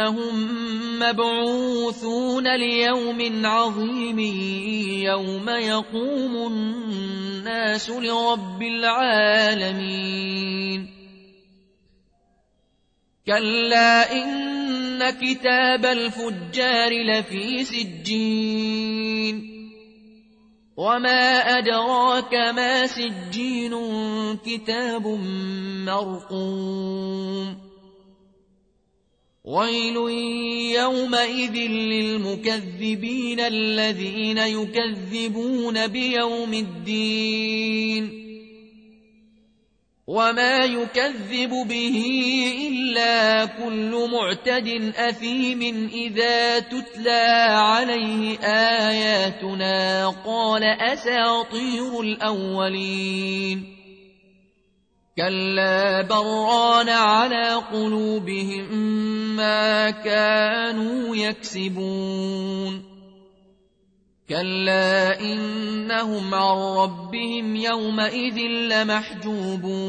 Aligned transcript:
أنهم 0.00 0.98
مبعوثون 0.98 2.56
ليوم 2.56 3.46
عظيم 3.46 4.18
يوم 5.04 5.48
يقوم 5.48 6.52
الناس 6.52 7.90
لرب 7.90 8.62
العالمين. 8.62 9.80
كلا 13.26 14.12
إن 14.12 15.10
كتاب 15.10 15.86
الفجار 15.86 16.92
لفي 16.92 17.64
سجين. 17.64 19.50
وما 20.76 21.58
أدراك 21.58 22.34
ما 22.34 22.86
سجين 22.86 23.74
كتاب 24.36 25.06
مرقوم. 25.86 27.69
ويل 29.50 29.96
يومئذ 30.78 31.56
للمكذبين 31.68 33.40
الذين 33.40 34.38
يكذبون 34.38 35.86
بيوم 35.86 36.54
الدين 36.54 38.20
وما 40.06 40.56
يكذب 40.56 41.50
به 41.68 41.98
الا 42.68 43.44
كل 43.44 44.08
معتد 44.12 44.92
اثيم 44.96 45.90
اذا 45.92 46.58
تتلى 46.58 47.46
عليه 47.50 48.38
اياتنا 48.38 50.08
قال 50.26 50.64
اساطير 50.64 52.00
الاولين 52.00 53.79
كلا 55.20 56.02
بران 56.02 56.88
على 56.88 57.54
قلوبهم 57.54 58.64
ما 59.36 59.90
كانوا 59.90 61.16
يكسبون 61.16 62.82
كلا 64.28 65.20
انهم 65.20 66.34
عن 66.34 66.56
ربهم 66.56 67.56
يومئذ 67.56 68.38
لمحجوبون 68.72 69.80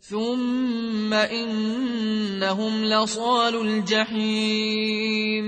ثم 0.00 1.14
انهم 1.14 2.84
لصال 2.84 3.54
الجحيم 3.68 5.47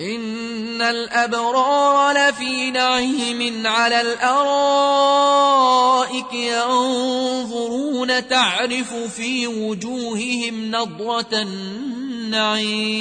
إن 0.00 0.82
الأبرار 0.82 2.12
لفي 2.16 2.70
نعيم 2.70 3.66
على 3.66 4.00
الأرائك 4.00 4.72
ينظرون 6.32 8.28
تعرف 8.28 8.94
في 8.94 9.46
وجوههم 9.46 10.70
نضرة 10.70 11.28
النعيم. 11.32 12.92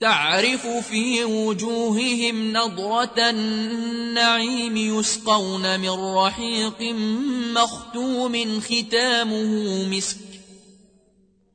تعرف 0.00 0.66
في 0.66 1.24
وجوههم 1.24 2.52
نضرة 2.52 3.30
النعيم 3.30 4.76
يسقون 4.76 5.80
من 5.80 6.14
رحيق 6.14 6.94
مختوم 7.54 8.60
ختامه 8.60 9.84
مسك 9.88 10.27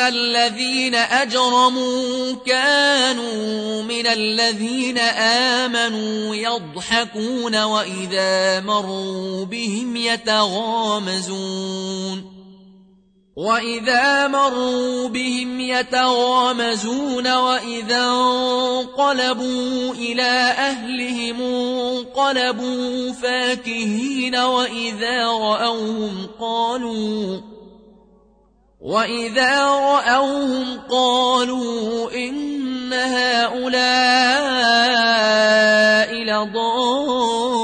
ان 0.00 0.14
الذين 0.14 0.94
أجرموا 0.94 2.32
كانوا 2.46 3.82
من 3.82 4.06
الذين 4.06 4.98
آمنوا 5.68 6.34
يضحكون 6.34 7.62
وإذا 7.62 8.60
مروا 8.60 9.44
بهم 9.44 9.96
يتغامزون 9.96 11.50
وإذا 13.36 14.28
مروا 14.28 15.08
بهم 15.08 15.60
يتغامزون 15.60 17.32
وإذا 17.32 18.04
انقلبوا 18.04 19.94
إلى 19.94 20.54
أهلهم 20.58 21.42
انقلبوا 21.42 23.12
فاكهين 23.12 24.36
وإذا 24.36 25.26
رأوهم 25.26 26.26
قالوا 26.40 27.40
واذا 28.80 29.64
راوهم 29.66 30.80
قالوا 30.90 32.10
ان 32.12 32.92
هؤلاء 32.92 33.70
لضالون 36.14 37.60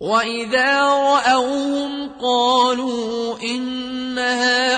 واذا 0.00 0.82
راوهم 0.82 2.10
قالوا 2.22 3.40
ان 3.42 4.18
هؤلاء 4.18 4.77